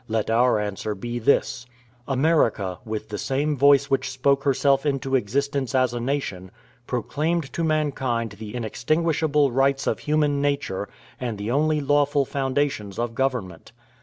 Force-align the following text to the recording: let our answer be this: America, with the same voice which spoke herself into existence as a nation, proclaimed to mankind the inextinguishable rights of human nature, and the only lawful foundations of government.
let 0.07 0.31
our 0.31 0.57
answer 0.59 0.95
be 0.95 1.19
this: 1.19 1.63
America, 2.07 2.79
with 2.83 3.09
the 3.09 3.17
same 3.19 3.55
voice 3.55 3.87
which 3.87 4.09
spoke 4.09 4.45
herself 4.45 4.83
into 4.83 5.13
existence 5.15 5.75
as 5.75 5.93
a 5.93 5.99
nation, 5.99 6.49
proclaimed 6.87 7.53
to 7.53 7.63
mankind 7.63 8.31
the 8.39 8.55
inextinguishable 8.55 9.51
rights 9.51 9.85
of 9.85 9.99
human 9.99 10.41
nature, 10.41 10.89
and 11.19 11.37
the 11.37 11.51
only 11.51 11.79
lawful 11.79 12.25
foundations 12.25 12.97
of 12.97 13.13
government. 13.13 13.71